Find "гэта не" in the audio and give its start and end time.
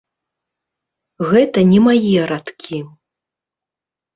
1.31-1.79